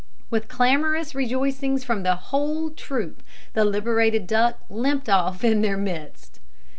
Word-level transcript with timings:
With 0.31 0.47
clamourous 0.47 1.13
rejoicings 1.13 1.83
from 1.83 2.01
the 2.01 2.15
whole 2.15 2.71
troop, 2.71 3.21
the 3.53 3.63
liberated 3.63 4.25
duck 4.25 4.57
limped 4.67 5.07
off 5.09 5.43
in 5.43 5.61
their 5.61 5.77
midst. 5.77 6.39